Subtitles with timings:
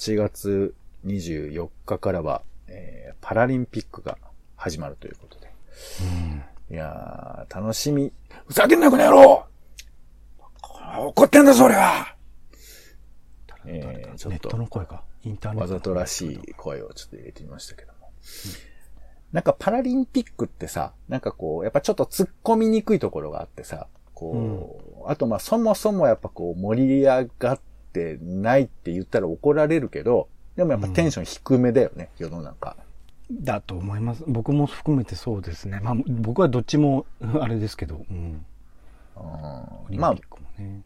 [0.00, 0.74] 8月
[1.04, 4.16] 24日からは、えー、パラリンピックが
[4.56, 5.52] 始まるということで。
[6.70, 6.74] うん。
[6.74, 8.10] いやー、楽しみ。
[8.46, 9.44] ふざけんなこの野郎
[11.06, 12.16] 怒ってんだぞ、俺は
[13.66, 15.02] えー、ちょネッっとトの声か。
[15.22, 15.74] インターネット。
[15.74, 18.10] わざとらしい声をちょっと入れてみましたけども。
[19.32, 27.60] なんかパラリンピックってさ、なんかこう、やっぱちょっと突っ込みにくいところがあってさ、こう、あとまあそもそもやっぱこう盛り上がっ
[27.92, 32.76] てないって言ったら怒られるけど、でもやっぱテンション低めだよね、世の中。
[33.30, 34.24] だと思います。
[34.26, 35.80] 僕も含めてそうですね。
[35.82, 37.06] まあ、僕はどっちも、
[37.40, 38.04] あれですけど。
[38.10, 38.44] うん。
[39.90, 40.16] うんまあ。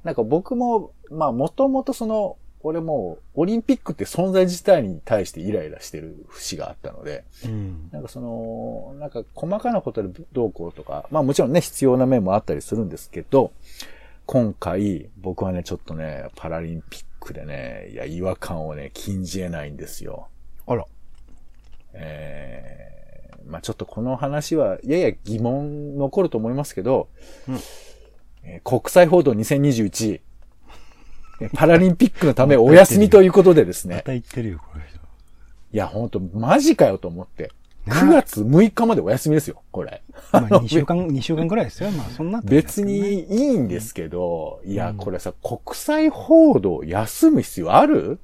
[0.04, 2.36] なんか僕も、まあもともとその、
[2.66, 7.88] 俺もうオリンピックって存在自体に対してイライラしてる節があったので、うん。
[7.92, 13.52] なんかその、なんか細かなことでどうこうとか、まあもちろんね、必要な面もあったりするんですけど、
[14.26, 20.28] 今回僕はね、ちょっとね、パラリンピックでね、いや、違和感をね、禁じ得ないんですよ。
[20.66, 20.84] あら。
[21.92, 27.08] えー、まあちょっとこの話は、やや疑問残ると思いますけど、
[27.48, 27.54] うん
[28.44, 30.20] えー国際報道2021、
[31.40, 34.84] えーパラリンピックのためお休みということでですね、 また言ってるよ、これ。
[34.84, 37.50] いや、ほんと、マジかよと思って。
[37.86, 40.02] ね9月6日までお休みですよ、これ。
[40.32, 41.90] まあ、2週間、2週間ぐらいですよ。
[41.90, 42.82] まあ、そんな、別。
[42.82, 48.18] にいいんですけど、いや、うんこれさ、国際報道休む必要ある？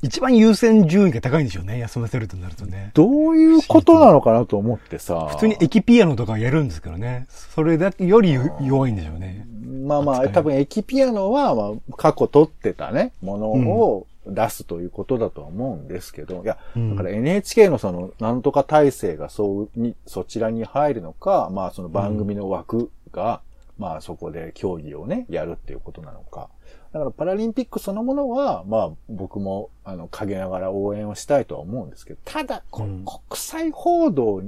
[0.00, 1.78] 一番優先順位が高いんでしょうね。
[1.78, 2.90] 休ませるとなるとね。
[2.94, 5.28] どういうことなのかなと思ってさ。
[5.30, 7.26] 普通にエキピアノとかやるんですけどね。
[7.28, 9.46] それだけより弱いんでしょうね。
[9.84, 16.90] まあまあ、多分エキピアノは、まあ、過去取ってたね、ものを出すということだとは思うんですけど、いや、うん。
[16.96, 23.40] だから NHK のその、なんとか体制がそうに、そちらに入るのか、まあその番組の枠が、
[23.78, 26.48] まあそこで競技をね、やるっていうことなのか。
[26.92, 33.04] だからパラリンピックそのものは、まあ僕も、あの、陰ながら応援をしたいとは思うんですけど、ただ、こうん。
[33.04, 34.42] 国際報道、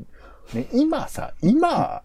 [0.53, 2.03] ね、今さ、今、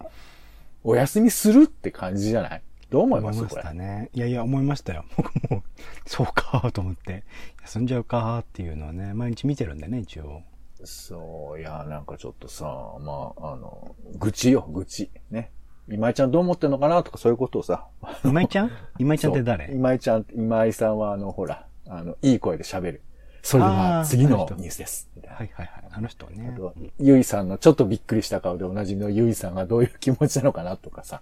[0.83, 2.61] お休みするって感じじゃない？
[2.89, 3.39] どう思います？
[3.39, 3.63] 思いまし。
[3.63, 4.09] たね。
[4.13, 5.05] いやいや、思いましたよ。
[5.15, 5.63] 僕も、
[6.05, 7.23] そうかと思って、
[7.61, 10.41] 休んじゃうかっていうのはね、毎日見てるんでね、一応。
[10.83, 12.65] そう、いや、なんかちょっとさ、
[13.01, 15.11] まあ、あの、愚痴よ、愚痴。
[15.29, 15.51] ね。
[15.91, 17.87] 今井ちゃんどう思ってんのかなとかそういうことをさ。
[18.23, 18.71] 今井ちゃん？
[18.99, 19.71] 今井ちゃんって誰？
[19.73, 23.01] 今井ちゃん、今井さんはあの、ほら、あの、いい声で喋る。
[23.41, 25.09] それでは次のニュースです。
[25.27, 25.83] はいはいはい。
[25.91, 26.55] あの人ね
[26.99, 31.21] ゆいさんのちょっとびっくりした顔でおなじみのゆいさんがどういう気持ちなのかなとかさ。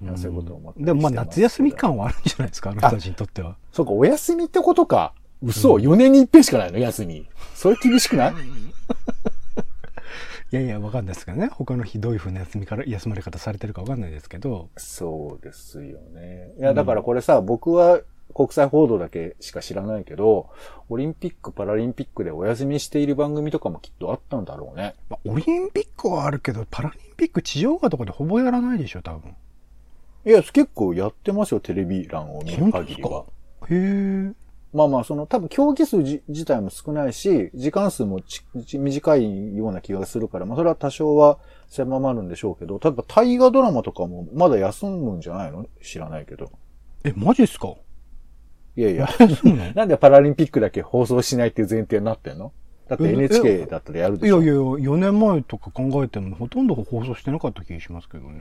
[0.00, 3.56] なんかそういうことを思ってでもまあ夏休み感はあるんじゃないですか、あの人たちにとっては。
[3.72, 5.12] そうか、お休みってことか。
[5.42, 6.78] 嘘、4年に一遍しかないの？
[6.78, 7.26] 休み。
[7.54, 8.34] それ厳しくない？
[10.50, 11.48] いやいや、わかんないですけどね。
[11.52, 14.68] 他の日どういう風な休みから、休まれ方されてるかわかんないですけど。
[14.76, 16.52] そうですよね。
[16.58, 18.00] いや、だからこれさ、僕は
[18.34, 20.50] 国際報道だけしか知らないけど、
[20.88, 24.94] オリンピック、パラリンピックでお休みしている番組とかもきっとあったんだろうね。
[25.08, 29.34] まあ、オリンピックはあるけど、パラリンピック地上波とかでほぼやらないでしょ、多分。
[30.26, 33.24] いや、結構やってますよ、テレビ欄を見る限りは。
[33.68, 34.32] へえ。
[34.74, 45.66] まあまあ、その、多分競技数じ自体も少ないし、時間数もちち短いような気がするから、まあそれは多少は狭まるんでしょうけど、例えば大河ドラマとかもまだ休むんじゃないの？
[45.82, 46.50] 知らないけど。
[47.02, 47.76] え、マジっすか？
[48.78, 49.08] いやいや、
[49.74, 52.52] なんでパラリンピックだけ放送しないっていう前提になってんの？
[52.88, 54.40] だってえ NHK だったらやるでしょ。
[54.42, 58.40] いやいや、4年前とか考えてもほとんど放送してなかった気がしますけどね。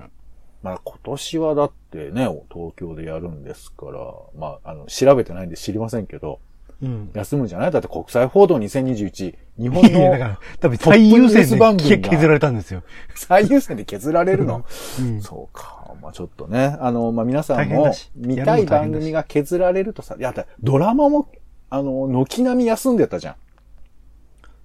[0.61, 3.99] まあ今年はだってね、東京でやるんですから、
[4.37, 6.39] まああの、調べてないんで知りませんけど、
[6.83, 7.09] うん。
[7.15, 7.71] 休むんじゃない？
[7.71, 12.83] だって国際報道2021、日本いや、だかのら、多分最優先で削られたんですよ。
[13.15, 14.65] 最優先で削られるの？
[14.99, 15.21] うん。
[15.21, 15.95] そうか。
[16.01, 21.31] まあちょっとね、あの、まあ皆さんも見たい番組が削られるとさ、いや、だってドラマも、
[21.69, 23.35] あの、軒並み休んでたじゃん。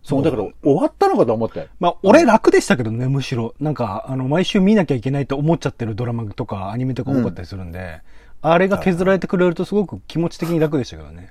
[0.03, 1.69] そう、だから終わったのかと思って。
[1.79, 3.55] まあ、俺楽でしたけどね、むしろ。
[3.61, 8.01] なんか、あの、毎週見なきゃいけないと思っちゃってるドラマとかアニメとか多かったりするんで、
[8.41, 11.31] あれが削られてくれるとすごく気持ち的に楽でしたけどね。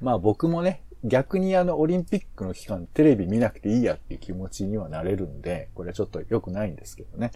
[0.00, 7.30] まあ僕もね、逆にあの、オリンピックの期間、テレビ見なくていいやっていう気持ちにはなれるんで、これはちょっと良くないんですけどね。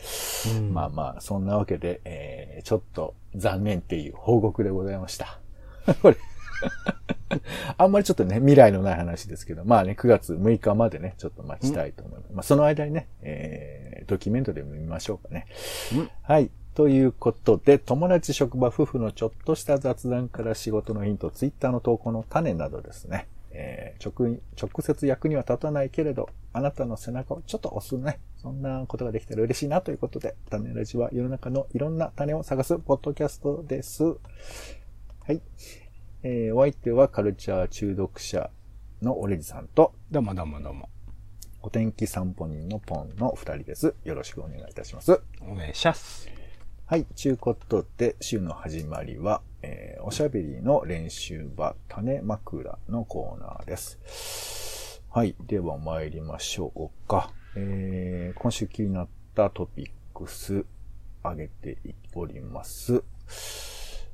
[0.57, 5.39] うんまあまあ、そんなわけで、えー、ちょっと残念っていう報告でございました。
[6.01, 6.17] これ、
[7.77, 12.33] あんまりちょっとね、未来のない話ですけど、まあね、9月6日までね、ちょっと待ちたいと思います。
[12.33, 15.47] まあその間にね、えー、ドキュメントでも見ましょうかね。
[15.95, 16.51] うんはい。
[16.75, 23.27] ということで、友達、職場、夫婦のちょっとした雑談から仕事のヒント、ツイッターの投稿の種などですね。
[23.61, 28.21] えー直、直接役には立たないけれど、あなたの背中をちょっと押すね。
[28.37, 34.05] そんなことができたら嬉しいなということで、種ラジは世の中のいろんな種を探すポッドキャストです。
[34.05, 34.13] は
[35.33, 35.43] い。
[36.23, 38.49] えー、お相手はカルチャー中毒者
[39.03, 40.89] のオレジさんと、どうもどうもどうも。
[41.61, 43.93] お天気散歩人のポンの二人です。
[44.05, 45.21] よろしくお願いいたします。
[45.43, 46.29] お願いします。
[46.87, 47.07] はい。
[47.17, 55.03] ちゅうことで、週の始まりは、えーおしゃべりの練習場、種枕のコーナーです。
[55.11, 55.35] はい。
[55.47, 57.33] では参りましょうか。
[57.57, 60.65] えー今週気になったトピックス、
[61.23, 61.79] 上げて
[62.15, 63.03] おります。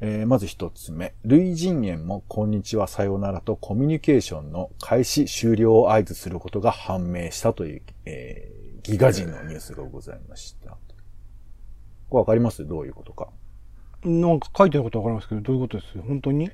[0.00, 1.14] えーまず一つ目。
[1.24, 10.76] 類人猿もこんにちはさようならとコミュニケーションの開始終了を合図することが判明したという、えーギガ人のニュースがございました。
[12.10, 12.66] わかります？
[12.66, 13.28] どういうことか。
[14.04, 15.98] なんか書いてることわかりますけど、どういうことです？
[16.02, 16.50] 本当に？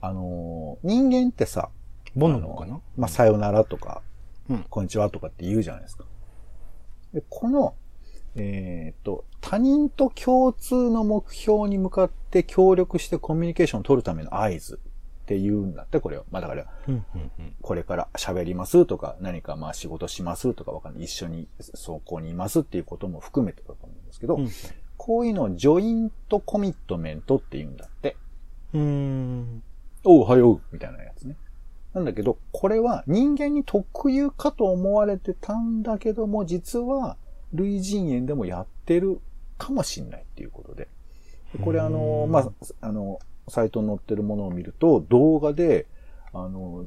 [0.00, 1.68] あのー人間ってさ、
[2.16, 2.80] ボノボかな？
[2.96, 4.02] まあ、さよならとか、
[4.48, 6.04] うんこんにちはとかって言うじゃないですか。
[7.14, 7.74] で、この、
[8.34, 14.80] えっ、と、他人と共通の目標に向かって協力してコミュニケーションを取るための合図
[15.22, 16.24] って言うんだって、これを。
[16.30, 17.54] まあだから、うん、うん、うん。
[17.62, 21.04] これから喋りますとか、何かまあ仕事しますとかわかんない。
[21.04, 24.50] 一緒に走行にいますっていうことも含めてだと思うんですけど、うん
[25.02, 28.18] こういうのをジョイントコミットメントって言うんだって。
[28.74, 29.62] うーん。
[30.04, 31.36] おう、はよう、みたいなやつね。
[31.94, 37.16] なんだけど、これは人間に特有かと思われてたんだけども、実は
[37.54, 39.22] 類人猿でもやってる
[39.56, 40.86] かもしんないっていうことで。
[41.54, 42.50] でこれあの、うんまあ、
[42.82, 45.86] あの、サイトに載ってるものを見ると、動画で、
[46.34, 46.84] あの、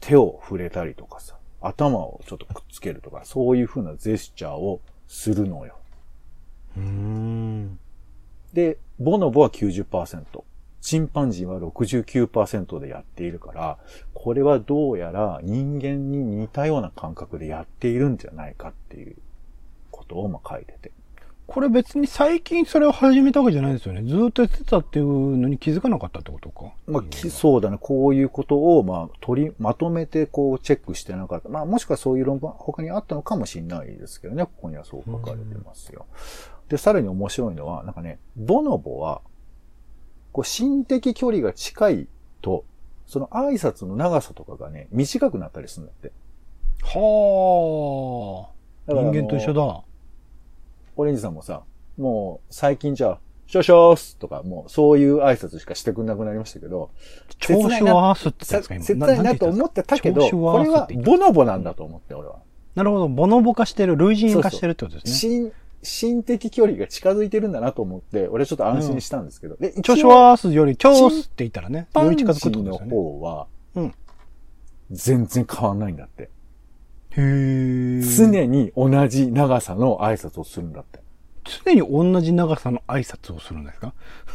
[0.00, 5.76] 手を触れたりとかさ、頭をちょっとくっつけるとか、そういう風なジェスチャーをするのよ。
[6.76, 7.31] うーん。
[8.52, 10.44] で、ボノボは90%、
[10.80, 13.78] チンパンジーは69%でやっているから、
[14.14, 19.16] これはどうやら人間に似たような感覚でやっているんじゃないかっていう
[19.90, 20.92] ことをまあ書いてて。
[21.46, 24.02] これ別に最近それを始めたわけじゃないですよね。
[24.02, 26.72] ずーっとやってたっていうのに気づかなかったってことか。
[26.86, 27.76] まあ、きそうだね。
[27.78, 31.50] こういうことを、まあ、取り、まとめて、こう、チェックしてなかった。
[31.50, 34.46] まあ、もしくはそういう論文、他にあったのかもしれないですけどね。
[34.46, 36.06] ここにはそう書かれてますよ。
[36.72, 39.20] で、さらに面白いのは、なんかね、ボノボは、
[40.32, 42.08] こう、心的距離が近い
[42.40, 42.64] と、
[43.06, 46.12] その挨拶の長さとかがね、短くなったりするんだって。
[46.82, 48.48] は
[48.88, 48.90] あ。
[48.90, 49.66] 人間と一緒だ。
[49.66, 49.82] だ。
[50.96, 51.62] オレンジさんもさ、
[51.98, 56.88] もう、最近じゃあ、ショショースとか、もう、そういう挨拶しかしてくんなくなりましたけど、
[57.38, 62.38] 調子を合わすって言ったんですか、さ切ないなと思ってたけど、これはボノボなんだと思って、俺は。
[62.74, 63.08] なるほど。
[63.08, 65.52] ボノボ化してる、類人化してるってことですね。
[65.82, 69.56] 心、心的距離が近づいてるんだなと思って、俺ちょっと安心したんですけど。
[69.56, 72.90] で、一調子応を合わすより、調子って言ったらね、パンより近づくチのってことですよね。
[72.90, 73.94] 方は、うん
[74.90, 76.28] 全然変わんないんだって。
[77.12, 81.00] へー常に同じ長さの挨拶をするんだって。
[81.64, 83.94] 常に同じ長さの挨拶をするんですか？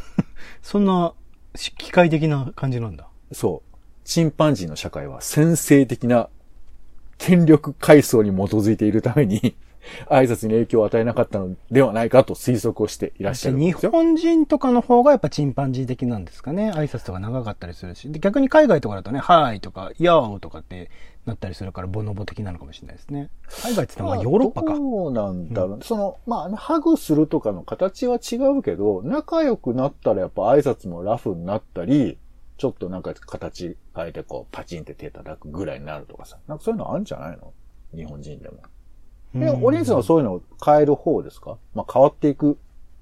[0.63, 1.13] そんな、
[1.55, 3.07] し機械的な感じなんだ。
[3.31, 3.77] そう。
[4.03, 6.29] チンパンジーの社会は先制的な
[7.17, 9.55] 権力階層に基づいているために、
[10.10, 13.92] 挨拶に影響を与えなかったのではないかと推測をしていらっしゃるん日ですよ。
[13.92, 16.72] 本人とかの方がやっぱチンパンジー的なんですかね。
[16.72, 18.12] 挨拶とか長かったりするし。
[18.12, 20.89] で逆に海外とかだとね、はいとか、ヤーとかって
[21.25, 23.30] なったりするから、ボノボ的なのかもしれないですね。
[23.63, 24.75] 海外って言ったらまあヨーロッパか。
[24.75, 32.17] そうなんだろう、その、まあ、ハグするとかの形は違うけど、仲良くなったらやっぱ挨拶もラフになったり、
[32.58, 36.38] ちょっとなんか形変えてこう、パチンって手叩くぐらいになるとかさ。
[36.48, 37.53] なんかそういうのあるんじゃないの？
[37.94, 38.58] 日本人でも。
[39.36, 41.57] え、うんお兄さんはそういうのを変える方ですか？
[41.74, 42.57] まあ変わっていく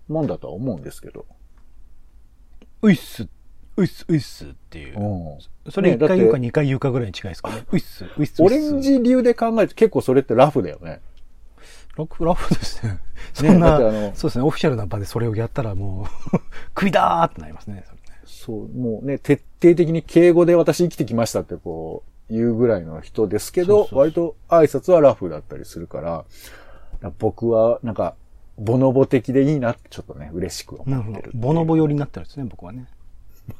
[0.08, 1.26] もんだとは思うんですけど。
[2.82, 3.28] ういっす、
[3.78, 5.70] ういっす、ういっすっていうう。
[5.70, 5.72] ん。
[5.72, 7.50] それ一回言うかね二回言うかぐらいに近いですか？
[7.50, 7.66] ね。
[7.72, 8.42] ういっす、ういっす。
[8.44, 11.02] オレンジ流で考えると結構それってラフだよね。
[11.98, 13.00] ラフ、ラフですね。
[13.34, 16.38] そねんな、だってあのそうですね、オフィシャルな場でそれをやったらもう、
[16.78, 17.86] 食いだーってなりますね
[18.26, 26.26] そう、もうね、徹底的に敬語で私生きてきましたってこう、言うぐらいの人ですけど、割と挨拶はラフだったりするから、
[27.20, 28.16] 僕はなんか、
[28.58, 31.32] ボノボ的でいいなってちょっとね、嬉しく思ってる。
[31.34, 32.88] ボノボ寄りになってるんですね、僕はね。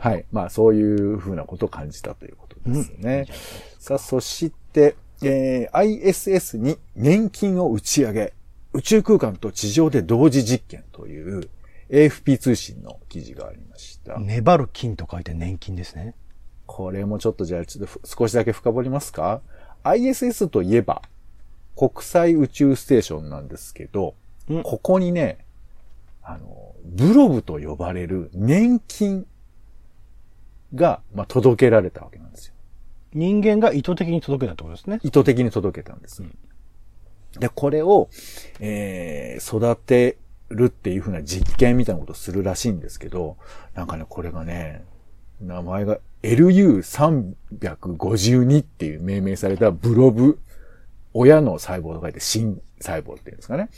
[0.00, 0.24] はい。
[0.32, 3.26] まあ、そういうふうなことを感じたということですね。
[3.28, 3.34] うん
[3.78, 8.34] さあ、そして、えー ISS に年金を打ち上げ、
[8.72, 11.48] 宇宙空間と地上で同時実験という
[11.90, 14.18] AFP 通信の記事がありました。
[14.18, 16.14] 粘る金と書いて年金ですね。
[16.68, 19.40] これもちょっとじゃあちょっとふ少しだけ深掘りますか
[19.82, 21.02] ?ISS といえば、
[21.74, 24.14] 国際宇宙ステーションなんですけど、
[24.48, 25.38] うんここにね、
[26.22, 29.26] あの、ブロブと呼ばれる年金
[30.74, 32.54] が、まあ、届けられたわけなんですよ。
[33.14, 35.00] 人間が意図的に届けたってことですね。
[35.02, 36.22] 意図的に届けたんです。
[37.38, 38.10] で、これを、
[38.60, 40.18] えー、育て
[40.50, 43.38] るっていう風な実験みたいなことをするらしいんですけど、
[43.74, 44.84] なんかね、これがね、
[45.40, 50.40] 名前が LU352 っていう命名されたブロブ、
[51.14, 53.70] 親の細胞と書いて新細胞っていうんですかね。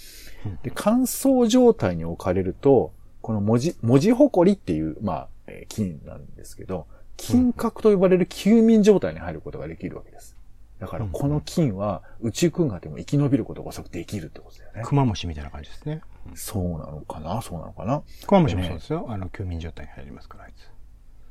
[0.62, 6.86] で、乾燥状態に置かれると、この文字、文字ほこりっていう、まあ、えー菌なんですけど、
[7.16, 10.36] 金核と呼ばれる休眠状態に入ることができるわけです。
[10.78, 14.82] だから、この菌は宇宙空間でも生き延びることが遅くできるってことだよね。
[14.82, 16.00] クマムシみたいな感じですね。
[16.34, 17.42] そうなのかな？
[17.42, 18.02] そうなのかな？
[18.26, 19.04] クマムシもそうですよ。
[19.10, 20.66] あの、休眠状態に入りますから、あいつ。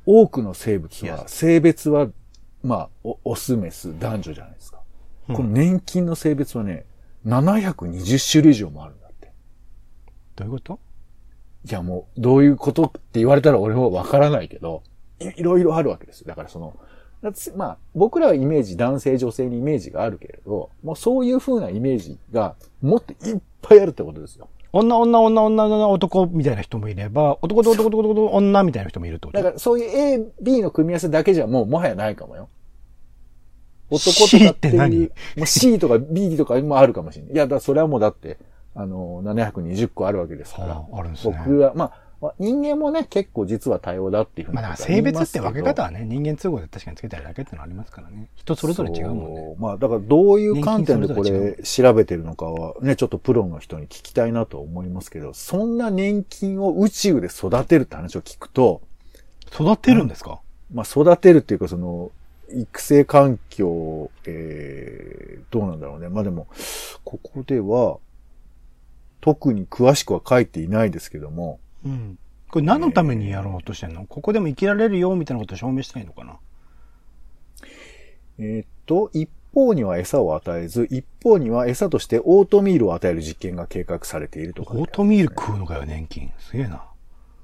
[0.06, 2.08] 多くの生物は.性別は、
[2.62, 4.78] まあ、おオス、メス、男女じゃないですか。
[5.28, 6.86] うんこの年金の性別はね、
[7.24, 9.32] 720種類以上もあるんだって。
[10.34, 10.80] どういうこと？
[11.68, 14.82] いやもう、どういうことって言われたら俺はわからないけど、
[15.20, 16.26] いいろいろあるわけですよ。
[16.26, 16.74] だからその、
[17.54, 24.48] まあ、僕らはイメージ、男性、女性にイメージがあるけれど、もうそういう風なイメージがもっといっぱいあるってことですよ。
[24.72, 29.38] 女、女、女、女、女、男みたいな人もいれば、男と男と男と男女みたいな人もいるってこと？
[29.38, 32.48] だからそういう A、B の組み合わせだけじゃもうもはやないかもよ。
[33.90, 34.98] 男と C かっていう、って何？
[35.00, 35.08] も
[35.42, 37.34] う C とか B とかもあるかもしれない。
[37.34, 38.38] いや、だそれはもうだって、
[38.74, 40.68] あの、720個あるわけですから。
[40.74, 44.76] はああるんですね僕は、まあ、まあ人間もね、結構実は多様だっていうふうにまあ。
[44.76, 48.28] 性別って分け方はね、人間都合で確かにつけたりだけってのありますからね。
[48.34, 49.54] 人それぞれ違うもんね。
[49.58, 58.82] まあ、だからどういう観点でこれ調べてるのかはね、ちょっとプロの人に聞きたいなと思いますけど、そんな年金を宇宙で育てるって話を聞くと、
[59.52, 60.40] 育てるんですか？
[60.74, 62.10] まあ、育てるっていうか、その、
[62.52, 66.08] 育成環境、えー、どうなんだろうね。
[66.08, 66.48] まあでも、
[67.04, 67.98] ここでは、
[69.20, 72.18] 特に詳しくは書いていないですけども、うん。
[72.50, 74.06] これ何のためにやろうとしてんの？
[74.06, 76.38] ここでも生きられるよみたいなことを証明したいのかな？
[78.38, 86.32] えーっと、一方には餌を与えず、一方には餌としてオートミールを与える実験が計画されているとか、オートミール食うのかよ、年金。
[86.38, 86.84] すげえな。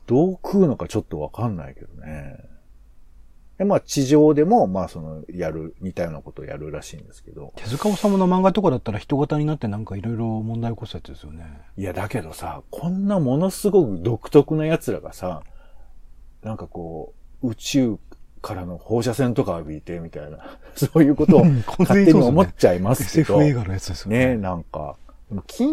[0.07, 2.39] どう食うのかちょっとわかんないけどね。
[3.59, 7.53] で、まあ、地上でも、まあ、その、やる、似たようなことをやるらしいんですけど。
[7.57, 11.45] 手塚治虫の漫画とかだったら人型になってなんかいろいろ問題起こすやつですよね。
[11.79, 15.43] いや、だけどさ、こんなものすごく独特な奴らがさ、
[16.43, 17.99] なんかこう、宇宙
[18.43, 23.43] からの放射線とか浴びてみたいな、 そういうことをうん勝手に思っちゃいますけ SF ど。
[23.43, 24.27] 映画のやつですよね。
[24.27, 24.97] ね、なんか。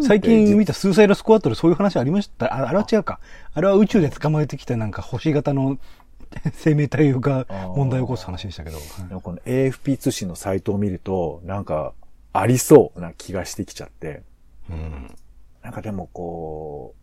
[0.02, 2.46] 最近見たスーサイドスクワットでそういう話ありました？
[2.46, 3.20] ああれは違うか。
[3.52, 5.78] あれは宇宙で捕まえてきたなんか星型の
[6.54, 8.76] 生命体が問題を起こす話でしたけど。
[8.76, 11.94] はいでもこの AFP 通信のサイトを見ると、なんか、
[12.32, 14.22] ありそうな気がしてきちゃって。
[14.70, 15.14] うん。
[15.62, 16.94] なんかでもこ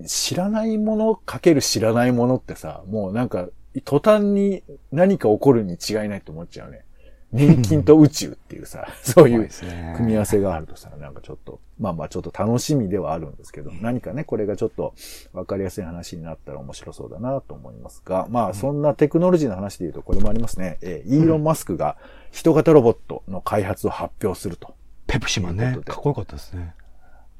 [0.00, 3.48] う、知らないものかける知らないものってさ、もうなんか、
[3.84, 6.84] 途端に何か起こるに違いないと思っちゃうね。
[7.30, 9.48] 年金と宇宙っていうさ、 そういう
[9.96, 14.94] 組み合わせがあるとさ、なんかちょっと、まあまあちょっと楽しみではあるんですけど、何かね、これがちょっと
[15.34, 20.78] わかりやすい話になったら面白そうだなと思いますが、まあそんなテクノロジーの話で言うとこれもありますね。
[20.80, 21.96] えーイーロン・マスクが
[22.30, 24.74] 人型ロボットの開発を発表すると。
[25.06, 25.78] ペプシマンね。
[25.84, 26.74] かっこよかったですね。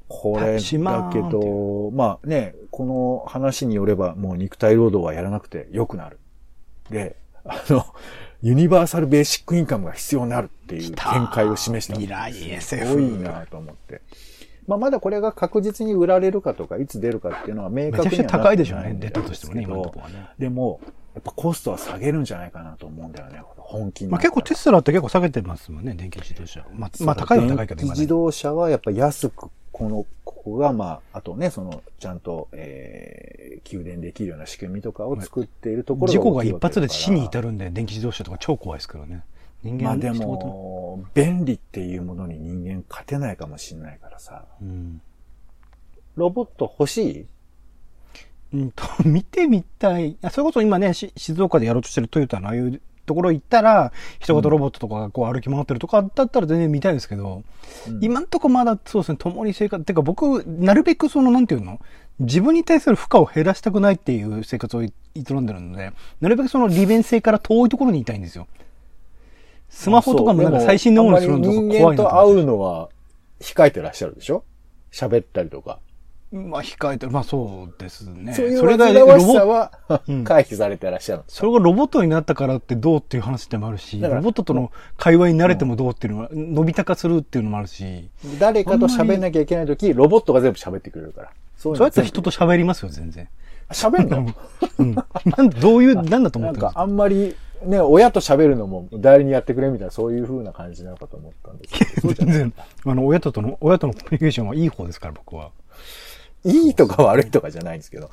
[0.09, 6.19] これだけど、まあね、この話によればもう肉体労働はやらなくて良くなる。
[6.89, 7.15] で、
[7.45, 7.85] あの、
[8.41, 10.95] ユニバーサルベーシックインカムが必要になるっていう見
[11.27, 11.93] 解を示した。
[11.93, 14.01] 未来 SF すごいなと思って。
[14.65, 18.95] まあまだこれが確実に売られるかとか、いつ出るかっていうのは明めちゃくちゃ高いでしょうね。
[18.99, 20.29] 出たとしてもね、今のところはね。
[20.37, 20.79] でも、
[21.15, 24.21] やっぱコストは下げるんじゃないかなと思うんだよね、本気にまあ。
[24.21, 26.63] 結構テスラって結構下げてますもんね、電気自動車。
[26.73, 27.87] まあ、まあ高いは高いけど今ね。
[27.87, 30.05] 電気自動車はやっぱ安く、この、
[30.49, 37.49] ここが、まあ、あとね、その、ちゃんと、えー、給電できるような仕組みとかを作っているところ事故が一発で死に至る。
[37.49, 39.23] るんで、電気自動車とか超怖いですからね。
[39.61, 44.45] 人間まあでも、便利っていうものに人間勝てないかもしれないからさ。
[44.61, 45.01] うん。
[46.15, 48.57] ロボット欲しい？
[48.57, 50.17] うんと、見てみたい。
[50.21, 57.43] あそれこそ今ね、し静岡でやろうとしてるトヨタのああいうところ行ったら、人型ロボットとかがこう歩き回ってるとかだったら全然見たいですけど、
[57.87, 61.79] うん今んとこまだそうですね、共に生活、てか僕、なるべくその、なんていうの
[62.19, 68.47] 自分に対する負荷を減らしたくないっていう生活をい営んでるので、なるべくその利便性から遠いところにいたいんですよ。
[69.69, 72.89] スマホとかもなんか最新のものにするのとか怖いな人間と会うのは
[73.39, 74.43] 控えてらっしゃるでしょ？
[74.91, 75.79] 喋ったりとか。
[76.31, 77.11] まあ、控えてる。
[77.11, 78.33] まあ、そうですね。
[78.33, 79.71] そういうそれが煩わしロボさは
[80.07, 81.39] うん回避されてらっしゃるんですか？
[81.39, 88.09] それがロボットになったからってどうっていう話でもあるし、ロボットとの会話に慣れてもどうっていうのは、伸び高するっていうのもあるし、
[88.39, 91.31] 誰かと喋んなきゃいけないとき、ロボットが全部喋ってくれるから。
[91.57, 93.27] そそうやったら人と喋りますよ、全然。
[93.71, 94.33] 喋んの？
[94.77, 94.95] うん。
[94.95, 96.73] なんどういう、なんだと思ってるんですか？
[96.73, 102.13] かあんまり、ね、親と喋るのも代理にやってくれみたいな、そういう風な感じなのかと思ったんですけど。
[102.13, 102.53] 全然、
[102.85, 105.49] あの、親ととの、親とのコミュニケーションはいい方ですから、僕は。
[106.43, 108.09] いいとか悪いとかじゃないんですけど、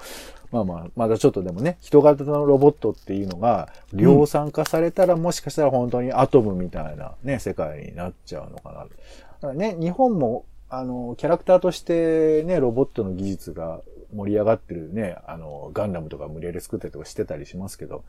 [0.51, 8.81] まあまあ、まだちょっとでもね、人型のロボットっていうのが量産化されたら、もしかしたら本当にアトムみたいなね、世界になっちゃうのかな。
[8.81, 13.81] だからね、日本も、あの、キャラクターとしてね、ロボットの技術が
[14.15, 18.05] 盛り上がってるね、あの、ガンダムとか無理やり作ったりとかしてたりしますけど、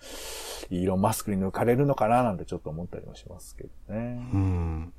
[0.70, 4.20] イーロン・マスクに抜かれるのかななんてちょっと思ったりもしますけどね。
[4.34, 4.94] うん。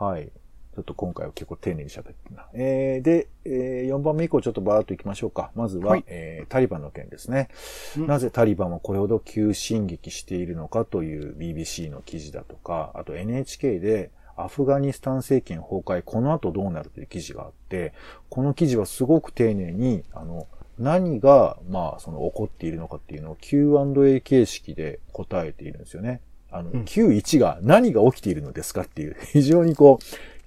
[0.00, 0.30] はい。
[0.74, 2.46] ちょっと今回は結構丁寧に喋ってるな。
[2.52, 5.50] えー、で、えー、4番目以降ちょっとバーっと行きましょうか。
[5.54, 7.48] まずは、はいえー、タリバンの件ですね、
[7.96, 17.92] うんなぜタリバンはこれほど急進撃しているのかという BBC の記事だとか、あと NHK でアフガニスタン政権崩壊、この後どうなるという記事があって、
[18.28, 20.46] この記事はすごく丁寧に、あの、
[20.78, 26.20] 何が、まあ、その起こっているのかっていうのを Q&A 形式で答えているんですよね。
[26.50, 30.04] あの、うん Q1 が何が起きているのですかっていう、非常にこう、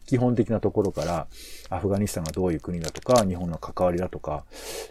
[0.07, 1.27] 基本的なところから、
[1.69, 4.45] アフガニスタンがどういう国だとか、日本の関わりだとか、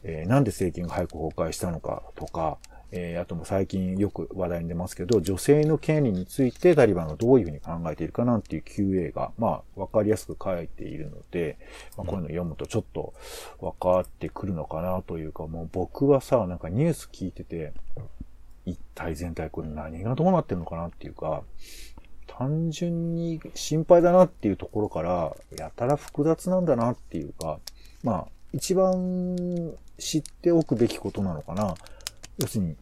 [0.04, 2.58] えーなんで政権が早く崩壊したのかとか、
[2.92, 11.56] えーあとも最近よく話題に出ますけど、女性の権利についてタリバンがどういうふうに考えているかなんていう QA が、まあ、わかりやすく書いているので、
[11.96, 13.14] まあ、こういうのを読むとちょっと
[13.58, 17.72] わかってくるのかなというか、もう僕はさ、なんかニュース聞いてて、
[18.66, 21.42] 一体全体これ何がどうなってるのかなっていうか、
[22.26, 27.58] 単純に心配だなっていうところから、やたら複雑なんだなっていうか、
[28.02, 31.74] まあ、一番知っておくべきことなのかな。
[32.38, 32.76] 要するに、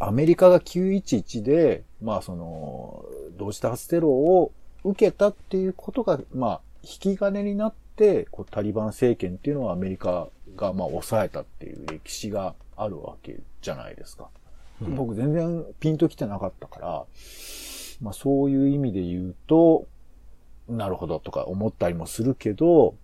[0.00, 3.04] アメリカが911で、まあその、
[3.36, 4.52] 同時多発テロを
[4.84, 14.24] 受けたっていうことが、まあ、引き金になって、こうタリバン政権っていうのはアメリカが、まあ、抑えたっていう歴史があるわけじゃないですか。
[14.24, 17.04] うん僕全然ピンときてなかったから、
[18.02, 19.86] まあそういう意味で言うと、
[20.68, 22.96] なるほどとか思ったりもするけど、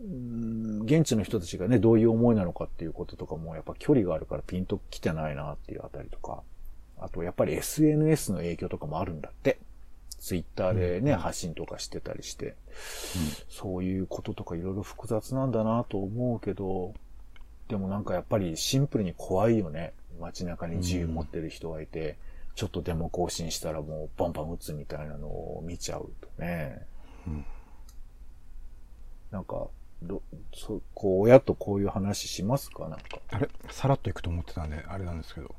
[0.00, 6.42] うーん現地の人たちがね、どういう思いなのかっていうこととかも、やっぱ距離があるからピンときてないなっていうあたりとか、
[6.98, 9.58] あとやっぱり SNS の影響とかもあるんだって。
[10.18, 11.18] ツイッターでね、うん。
[11.18, 12.56] 発信とかしてたりして、
[13.48, 16.92] そういうこととかいろいろ複雑なんだなと思うけど、
[17.68, 19.92] でもなんかやっぱりシンプルに怖いよね。
[20.20, 22.16] 街中に銃持ってる人がいて、
[22.58, 26.84] ちょっとデモ更新したらもうバンバン撃つみたいなのを見ちゃうとね。
[27.24, 27.44] うん
[29.30, 29.68] なんか、
[30.02, 30.22] ど、
[30.54, 32.88] そう、こう、親とこういう話しますか？
[32.88, 33.20] なんか。
[33.30, 33.48] あれ？
[33.68, 35.54] さらっといくと思ってたんで、あれなんですけど。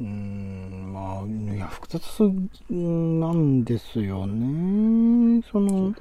[0.00, 2.22] うーん、まあ、いや、複雑
[2.68, 5.42] なんですよね。
[5.50, 5.94] その、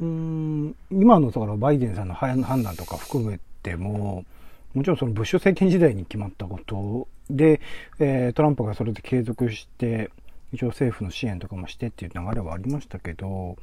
[0.00, 0.76] うん。
[0.90, 4.26] 今のだからバイデンさんの判判断とか含めても、
[4.74, 7.60] もちろんそのブッシュ政権時代に決まったことで、
[7.98, 10.10] えートランプがそれで継続して、
[10.52, 13.56] 一応政府の支援とかもしてっていう流れはありましたけど、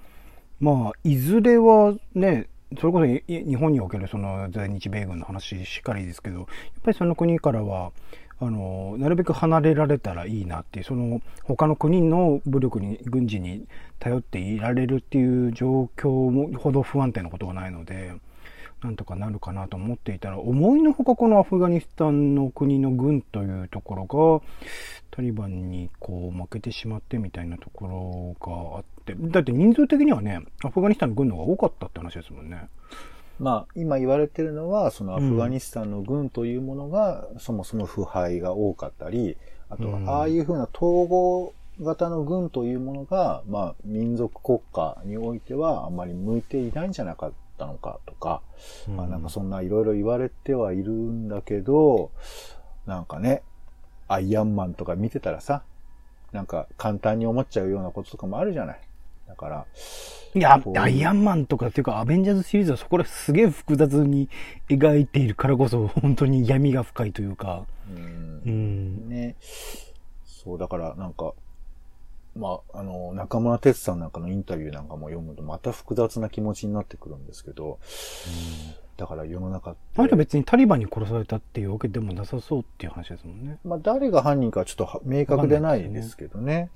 [0.60, 2.48] まあ、いずれはね、
[2.80, 6.48] それこそ日本におけるその在日米軍の話しっかりですけど、やっ
[6.84, 7.92] ぱりその国からは、
[8.40, 13.66] あの、なるべく離れられたらいいなっていう、その他の国の武力に、軍事に
[14.00, 18.14] 頼っていられるっていう状況もほど不安定なことがないので、
[18.84, 24.46] なんとかなるかなと思っていたら、思いのほかこのアフガニスタンの国の軍というところが、
[25.12, 32.68] タリバンにこう負けてしまってみたいなところがあって、だって人数的にはね、アフガニスタンの軍の方が多かったって話ですもんね。
[33.40, 39.38] まあ、今言われてるのは、そのアフガニスタンの軍というものが、そもそも腐敗が多かったり、
[39.70, 48.42] あとうんは、ああいうふうな統合型の軍というものが、まあ、民族国家においてはあんまり向いていないんじゃなかったのかとか、
[48.88, 52.12] まあなんかそんないろいろ言われてはいるんだけど、
[52.88, 53.44] なんかね、
[54.08, 55.64] アイアンマンとか見てたらさ、
[56.32, 58.82] なんか簡単に思っちゃうようなこととかもあるじゃない。
[59.28, 59.66] だから、
[60.34, 64.28] いやアイアンマンとかっていうか、アベンジャーズシリーズはそこらすげえ複雑に
[64.68, 69.10] 描いているからこそ、 本当に闇が深いというか、うんうん。
[69.10, 69.36] ね。
[70.26, 71.34] そう、だからなんか、
[72.36, 77.80] まあ、あの、中村哲さんなんかのインタビューなんかも読むとまた複雑な気持ちになってくるんですけど、
[78.98, 83.58] だから世の中って、あれは別にタリバンに殺されたっていうわけでもなさそうっていう話ですもんね。
[83.64, 86.70] まあ、誰が犯人かはちょっとは明確でないですけどね。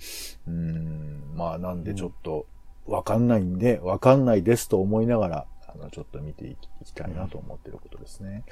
[0.48, 1.22] うん。
[1.36, 2.48] まあ、なんでちょっと、
[2.86, 5.46] わかんないんで、わかんないですと思いながら、あ
[5.78, 8.44] の、ちょっと見ていきたいなと思ってることですね。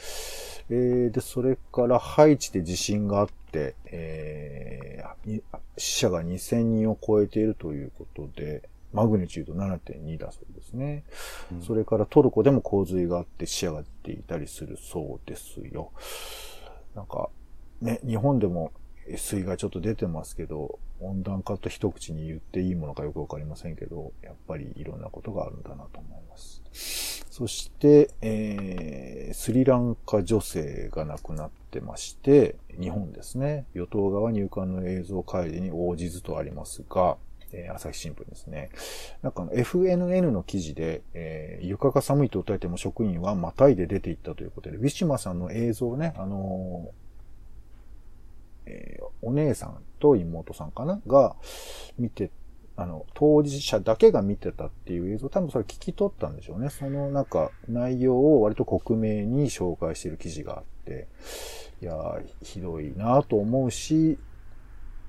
[0.70, 5.44] えー、で、それから、ハイチで地震があって、えー、い
[5.78, 11.04] 死者が2000人を超えているということで、マグニチュード7.2だそうですね。
[11.66, 15.92] それからトルコでも洪水があって死者が出ていたりするそうですよ。
[16.96, 17.30] なんか、
[17.82, 18.72] ね、日本でも
[19.18, 26.62] 水害ちょっと出てますけど、温暖化と一口に言っていいものかよくわかりませんけど、やっぱりいろんなことがあるんだなと思います。
[27.34, 33.66] そして、えー、スリランカ女性が亡くなってまして、日本ですね。
[33.74, 37.18] 与党側入管の映像開示に応じずとありますが、
[37.52, 38.70] えー朝日新聞ですね。
[39.24, 51.02] なんか FNN の記事で、えー床が寒いと訴えても職員はまたいで出て行ったということで、ウィシュマさんの映像ね、あのーえーお姉さんと妹さんかな？
[51.08, 51.36] が
[51.98, 52.30] 見て、
[52.76, 56.70] あの、当事者だけが見てたっていう映像、多分それ聞き取ったんでしょうね。
[56.70, 61.08] そのなんか内容を割と克明に紹介している記事があって、
[61.82, 61.96] いや、
[62.42, 64.18] ひどいなと思うし、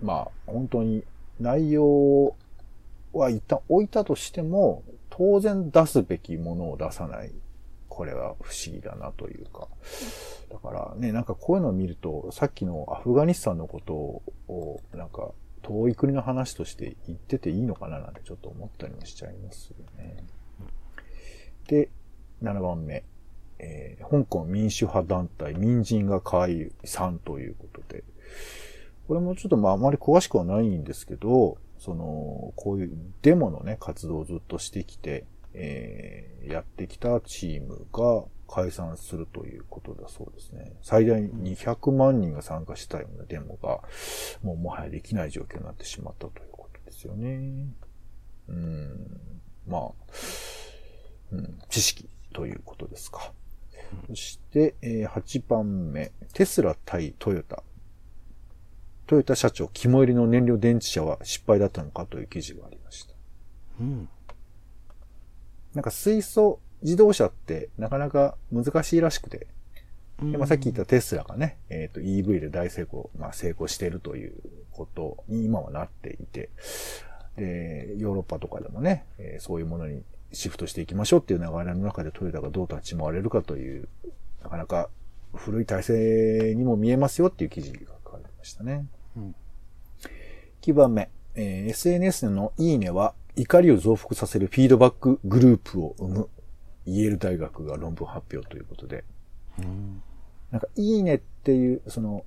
[0.03, 1.05] まあ、本当に
[1.40, 2.35] 内容
[3.12, 7.33] は一旦置いたとしても、当然出すべきものを出さない。
[7.88, 9.68] これは不思議だなというか。
[10.50, 13.94] だからね、なんかこういうのを見ると、さっきのアフガニスタンのこと
[14.53, 15.31] を、なんか
[15.64, 20.24] 遠い国の話として言ってていいのかななんてちょっと思ったりもしちゃいますよね。
[21.66, 21.88] で、
[22.42, 23.05] 7番目。
[23.59, 28.05] えー香港民主派団体民人が解散ということで、
[29.09, 35.24] これもちょっとまああまり詳しくはないんですけど、その、こういうデモのね、活動をずっとしてきて、
[35.55, 40.76] えーやってきたチームが解散するということだそうですね。
[40.80, 43.80] 最大200万人が参加したようなデモが、
[44.44, 47.66] もうもはやできない状況になってしまったということですよね。
[48.48, 49.90] うん、まあ、
[51.32, 53.32] うん、知識ということですか。
[54.06, 56.12] そして、えー8番目。
[56.32, 57.64] テスラ対トヨタ。
[59.08, 63.14] トヨタ社長、肝入りの燃料電池車は失敗だったのかという記事がありました。
[63.80, 64.08] うん。
[65.74, 69.49] なんか水素自動車ってなかなか難しいらしくて、
[70.23, 74.35] でまあ、さっき言ったテスラがね、えっ、と EV で大成功、まあ成功しているという
[74.70, 76.51] ことに今はなっていて、
[77.37, 83.88] で、ヨーロッパとかでもね、えーそういうものにシフトしていきましょうっていう流れの中でトヨタがどう立ち回れるかという、
[84.42, 84.88] なかなか
[85.35, 88.87] 古い体制にも見えますよっていう記事が書かれてましたね。
[89.16, 89.35] うん。
[90.62, 96.29] 9番目、えー SNS のいいねは怒りを増幅させるフィードバックグループを生む。
[96.87, 99.05] イェール大学が論文発表ということで、
[99.59, 100.03] うん。
[100.51, 102.25] なんか、いいねっていう、その、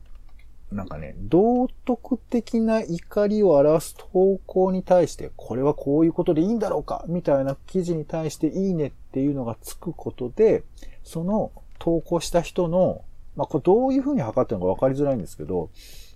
[0.72, 10.64] なんかね、道徳的な怒りを表す投稿に対して、これはこういうことでいいんだろうかみたいな記事に対して、いいねっていうのがつくことで、
[11.04, 13.04] その投稿した人の、
[13.36, 15.70] まあ、これどういうふうに測ってるのか分かりづらいんですけど、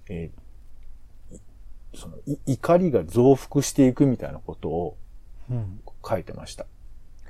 [0.10, 1.40] えーい
[1.94, 4.98] そのい怒りが増幅していくみたいなことを
[5.50, 5.82] うん。
[6.08, 6.66] 書いてました。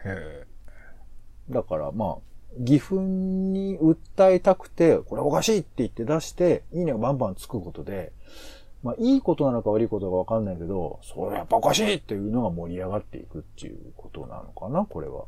[0.06, 0.46] へ
[1.52, 2.18] だからまあ、
[2.60, 3.00] 義憤
[3.52, 8.12] に訴えたくて、これおかしいって言って出して、いいねがバンバンつくことで、
[8.84, 15.26] まあいいことなのか悪いことかわかんないけど、それやっぱおかしいっていうのが盛り上がっていくっていうことなのかな、これは。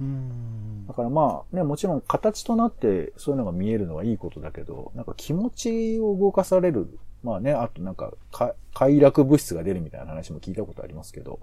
[0.00, 0.94] うんだ。
[0.94, 6.98] からまあね、もちろん形となってそういうのが見えるのはいいことだけど、なんか気持ちを動かされる。
[7.22, 11.40] まあね、あとなんかか快楽物質が出るみたいな話も聞いたことありますけど、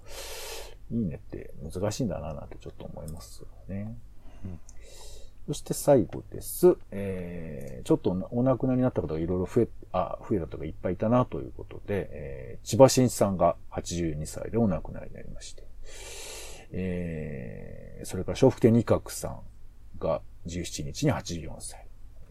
[0.92, 3.98] いいねって難しいんだななんてちょっと思いますよね。
[4.46, 4.60] うん
[5.48, 6.76] そして最後です。
[6.90, 15.68] えー、ちょっとお亡くなりになった方がいろいろ増え、あ、増えたとかいっぱいいたなということで、えー、千葉真一さんが82歳でお亡くなりになりまして、
[16.72, 19.40] えー、それから笑福亭二角さん
[20.00, 21.86] が17日に84歳。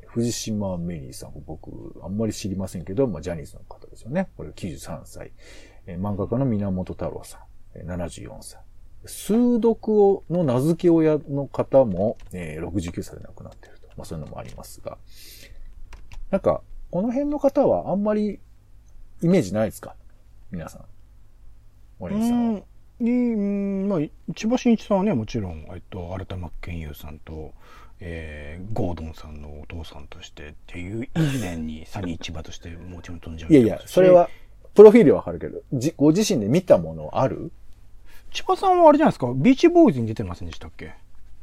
[0.06, 1.70] 藤島メリーさん、僕、
[2.02, 4.28] あんまり知りませんけど、まあ、ジャニーズの方ですよね。
[4.36, 5.32] これ93歳。
[5.86, 8.60] えー漫画家の源太郎さん、えー74歳。
[9.06, 13.88] 数読をの名付け親の方も、えー69歳で亡くなっていると。
[13.96, 14.98] まあ、そういうのもありますが。
[16.30, 18.40] なんか、この辺の方はあんまり
[19.22, 19.94] イメージないですか？
[20.50, 20.84] 皆さん。
[21.98, 22.60] 森口さんは。
[23.00, 23.36] うん、に、う
[23.86, 27.52] んまあ、千葉真一さんはね、もちろん、えっと、新田真剣佑さんと、
[28.00, 34.10] えー、ゴードンさんのお父さんとしてっていう、以前にサニー千葉としてもちろん飛んじゃういやいや、それ。
[34.10, 34.28] は、
[34.74, 37.52] プロフィールはわかるけど、じ、ご自身で見たものある？
[38.34, 40.92] 千葉さんはあれじゃないですか、ビーチボーイズに出てませんでしたっけ？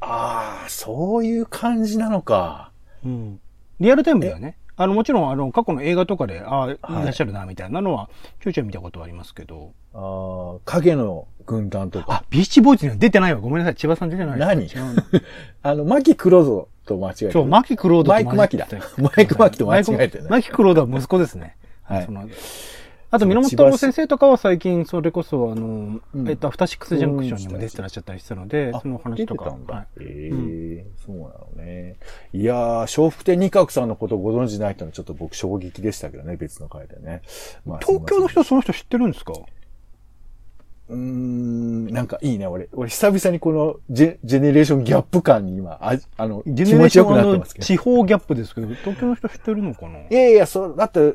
[0.00, 2.70] ああ、そういう感じなのか。
[3.04, 3.40] うん。
[3.80, 4.56] リアルタイムだよね。
[4.76, 8.08] あの、もちろん、あの、過去の映画とかで、ああ、いはいらっしゃるな、みたいなのは、
[8.42, 9.72] ちょいちょい見たことはありますけど。
[9.94, 12.06] ああ、影の軍団とか。
[12.08, 13.40] あ、ビーチボーイズには出てないわ。
[13.40, 13.74] ごめんなさい。
[13.76, 14.66] 千葉さん出てない何？
[15.62, 17.32] あの、マキクローゾと間違えてる。
[17.32, 18.66] そう、マキクロードとマイクマキだ
[18.98, 21.56] マイクマキと間違えてねマイクマキクロードは息子ですね。
[21.84, 22.28] はいその
[23.14, 29.44] あと、源太郎先生とかは最近、それこそ、あの、うんえっと、アフターシックスジャンクションにも出てらっしゃったりしたので、あその話とか。
[29.44, 29.74] 出てたんだ。
[29.74, 30.30] はいえ
[30.78, 31.96] えそうなのね。
[32.32, 37.20] いやー、笑福亭二角さんのことをご存知ないってのはちょっと僕衝撃でしたけどね、別の回でね。
[37.66, 39.34] まあ東京の人、その人知ってるんですか？
[40.88, 42.68] うん、なんかいいね、俺。
[42.72, 47.66] 俺久々にこのジェジェネレーションギャップ感に今、ああの、気持ちよくなってますけど。
[47.66, 50.00] 地方ギャップですけど、東京の人知ってるのかな？
[50.00, 51.14] いやいや、そう、だって、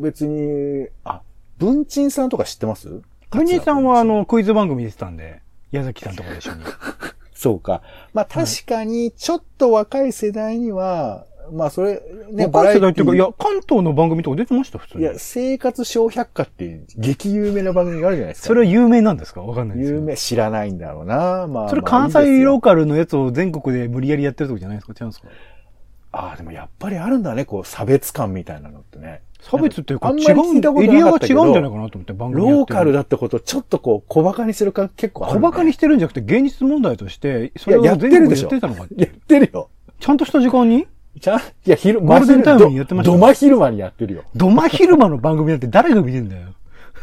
[0.00, 1.22] 別に、あ、
[1.58, 3.02] 文鎮さんとか知ってます？
[3.30, 5.40] 文人さんはあ、の、クイズ番組出てたんで、
[5.70, 6.60] 矢崎さんとかと一緒に。
[7.34, 7.82] そうか。
[8.12, 15.02] まあ確かに、ちょっと若い世代には、まあそれ、ね、若い世代っていうか、いや、関東の番組とか出てました、普通に。
[15.02, 18.46] いや、生活小百科っていう激有名な番組があるじゃないですか。
[18.48, 19.42] それは有名なんですか？
[19.42, 19.90] わかんないです。
[19.92, 21.46] 有名、知らないんだろうな。
[21.48, 21.68] まあ。
[21.68, 24.92] それまあ関西ローカルのやつを全国で無理やりやってるとこじゃないですか？
[24.98, 25.28] 違うんですか？
[26.12, 29.22] ああ、でもやっぱりあるんだね、こう、差別感みたいなのってね。
[29.42, 35.36] 差別っていうかあん違まり聞いたこう、エとリアがなかったけど違うんじゃないかなと思って番組ローカルだってことをちょっとこう、小馬鹿にするか結構ある、ね。
[35.36, 38.48] 小馬鹿にしてるんじゃなくて現実問題として、そいや、やってれを全国るでしょ。
[38.48, 39.68] でやってたのかやってるよ。
[39.98, 40.86] ちゃんとした時間に？
[41.20, 44.24] ちゃん、いや、昼、ゴールデンタイムにやってましたどど真昼間にやってるよ。
[44.34, 46.51] ドマ昼間の番組なんて誰が見てんだよ。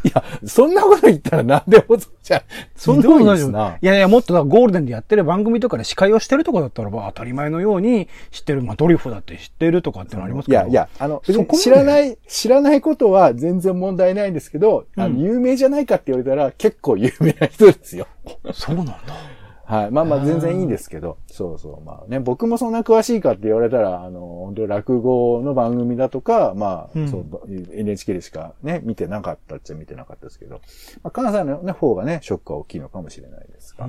[0.04, 2.42] いや、そんなこと言ったら何でもそうじゃん。
[2.76, 8.62] そんなことないですいやいや、もっとゴールデンでやってる番組とかで司会をしてるとかだったらば当たり前のように知ってる。
[8.62, 10.60] まあドリフだって知ってるとかってのありますけど。
[10.60, 11.22] いや、いや、あの、
[11.54, 18.08] 知らない、知らないことは全然問題ないんですけど、あの、うん有名じゃないかって言われたら結構有名な人ですよ。
[18.54, 18.96] そうなんだ。
[19.70, 19.92] はい。
[19.92, 21.86] まあまあ全然いいんですけど、そうそう。
[21.86, 27.08] まあね、僕もそんな詳しいかって言われたら、あの、本当に落語の番組だとか、まあ、うん。
[27.08, 30.62] そう NHK でしかね、見てなかったっちゃ見てなかったですけど、
[31.04, 33.88] まあ、関西の、ね、方がね、ショックは大きいのかもしれないですが、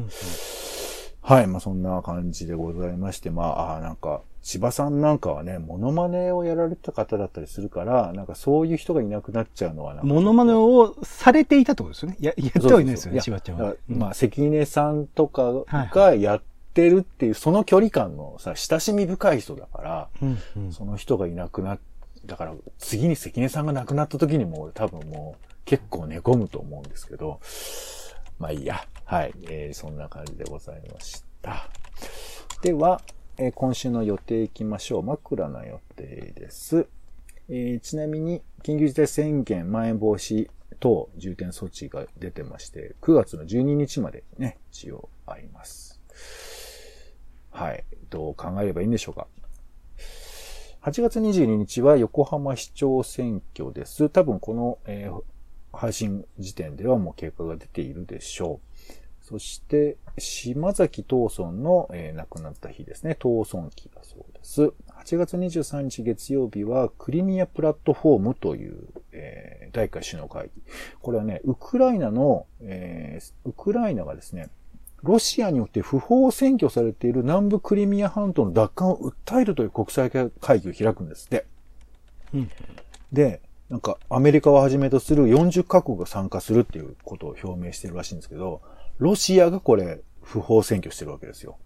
[1.22, 1.46] はい。
[1.46, 12.16] まあそんな感じでございまして、まあ、あーなんか、千葉さんなんかはね、モノマネをやられてた方だったりするから、なんかそういう人がいなくなっちゃうのはなんかモノマネをされていたってことですよね。
[12.20, 21.79] や、やってはいないですよね、そうそう千葉ちゃんはそうんまあ、関根さんとかはいがやってるっていう、その距離感のさ、親しみ深い人だから、うんうんその人がいなくなっ、
[22.24, 27.40] だから次に関根さんが亡くなった時にも俺多分もう結構寝込むと思うんですけど、
[28.38, 28.85] まあいいや。
[29.05, 29.35] はい。
[29.48, 31.68] えーそんな感じでございました。
[32.62, 33.00] では、
[33.42, 35.03] えー今週の予定行きましょう。
[35.03, 36.87] 枕の予定です。
[37.48, 46.03] えーちなみに、緊急事態宣言、まん延防止等重点措置が出てまして、9月の12日までね、一応あります。
[47.50, 47.83] はい。
[48.11, 49.26] どう考えればいいんでしょうか。
[50.83, 54.11] 8月22日は横浜市長選挙です。
[54.11, 55.22] 多分この、えー
[55.72, 58.69] 配信時点ではもう結果が出ているでしょう。
[59.30, 63.16] そして、島崎東村の、えー亡くなった日ですね。
[63.20, 64.72] 東村期だそうです。
[65.04, 70.62] 8月23日月曜日はクリミアプラットフォームという、えー第1回首脳会議。
[71.00, 74.48] これはね、ウクライナの、えーウクライナがですね、
[75.04, 81.46] ロシアによって不法占拠されている南部クリミア半島の奪還を訴えるという国際会議を開くんですって。
[82.34, 82.50] うん
[83.12, 88.60] で、なんかアメリカをはじめとする40カ国が参加するっていうことを表明してるらしいんですけど、
[89.00, 91.58] ロシアがこれ不法占拠してるわけですよ。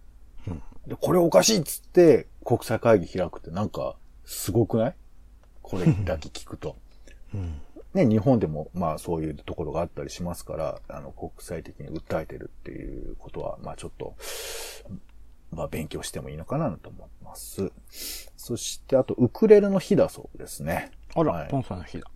[0.47, 4.95] うんで、これおかしいっつって国際会議開くってなんかすごくない？
[5.61, 6.75] これだけ聞くと。
[7.33, 7.61] うん
[7.95, 14.15] ね、日本でもまあそういうところがあったりしますから、あの国際的に訴えてるっていうことは、まあちょっと、
[15.51, 17.71] まあ勉強してもいいのかなと思います。
[18.35, 20.91] そしてあとウクレレの日だそうですね。
[21.15, 22.11] あら、はいポンさんの日だ。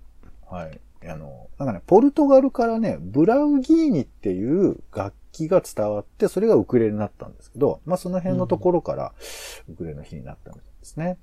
[0.50, 0.80] はい。
[1.08, 9.14] あの、なんかね、ポルトガルからね、ブラウギーニっていう楽器が伝わって、それがウクレレになったんですけど、まあその辺のところから、
[9.70, 11.18] ウクレレの日になったみたいですね。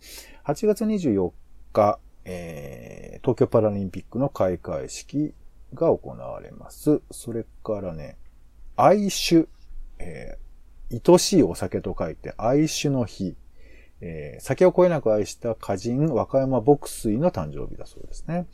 [0.44, 1.32] 8月24
[1.72, 5.34] 日、えー、東京パラリンピックの開会式
[5.74, 7.02] が行われます。
[7.10, 8.16] それからね、
[8.76, 9.46] 愛酒、
[9.98, 13.36] えー、愛しいお酒と書いて愛酒の日。
[14.02, 18.46] えー酒をこえなく愛した歌人、和歌山牧水の誕生日だそうですね。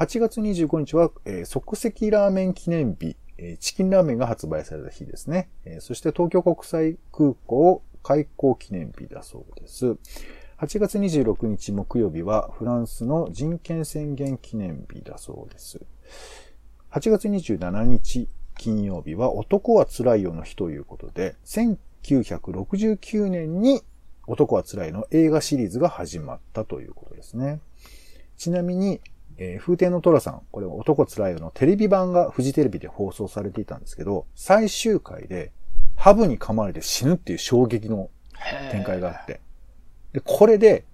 [0.00, 5.50] 8月25日は、えー即席ラーメン記念日、えーチキンラーメンが発売された日ですね。
[5.66, 9.98] えーそして東京国際空港開港記念日だそうです。
[10.56, 15.82] 8月26日木曜日はフランスの人権宣言記念日だそうです。
[16.92, 23.82] 8月27日金曜日は男は辛いよの日ということで、1969年に
[24.26, 27.60] 男は辛いの映画シリーズが始まったということですね。
[28.38, 29.02] ちなみに、
[29.42, 35.50] えー風天の虎さん、これは男つらいよのテレビ版がフジテレビで放送されていたんですけど、最終回で
[35.96, 38.10] ハブに噛まれて死ぬっていう衝撃の
[38.70, 39.40] 展開があって。
[40.12, 40.84] で、これで、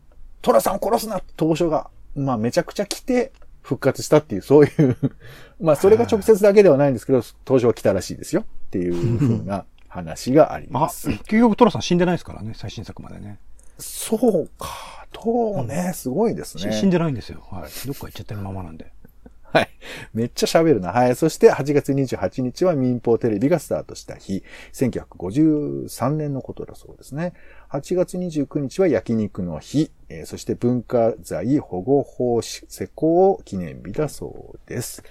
[0.42, 3.32] 虎さんを殺すなって当初が、まあめちゃくちゃ来て
[3.62, 4.96] 復活したっていう、そういう、
[5.60, 11.08] まあそれが直接だけではないんですけど、当初は来たらしいですよっていう風な 話がありあ、ます。
[11.08, 13.40] 結局トラさん死んでないですからね、最新作までね。
[13.78, 14.95] そうか。
[15.24, 16.72] どうね、すごいですね。
[16.72, 17.42] し死んでないんですよ。
[17.50, 17.86] はい。
[17.86, 18.92] どっか行っちゃってるままなんで。
[19.42, 19.70] はい。
[20.12, 20.92] めっちゃ喋るな。
[20.92, 21.16] はい。
[21.16, 24.42] そして8月28日は民放テレビがスタートした日。
[24.74, 27.32] 1953年のことだそうですね。
[27.70, 29.90] 8月29日は焼肉の日。
[30.08, 35.02] えーそして文化財保護法施行記念日だそうです。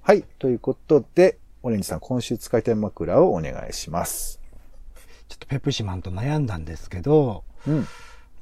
[0.00, 0.24] はい。
[0.38, 4.40] ということで、オレンジさん、今週使いたい枕をお願いします。
[5.28, 7.86] ちょっとペプシマンと悩んだんですけど、うん。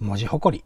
[0.02, 0.64] 文字誇り。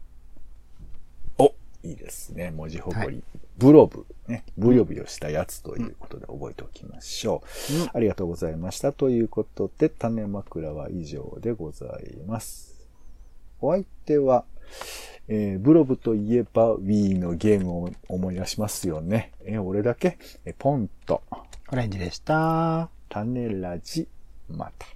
[1.37, 2.49] お、いいですね。
[2.49, 3.23] 文字誇り。
[3.59, 4.07] ブロブ。
[4.27, 4.43] ね。
[4.57, 7.81] ブヨブヨしたやつということで覚えておきましょう。
[7.81, 8.93] うんありがとうございました。
[8.93, 12.89] ということで、種枕は以上でございます。
[13.61, 14.43] お相手は、
[15.27, 19.33] えーブロブといえば Wii のゲームを思い出しますよね。
[19.45, 21.21] えー俺だけ、えーポンと、
[21.71, 22.89] オレンジでした。
[23.07, 24.07] 種ラジ、
[24.49, 24.87] また。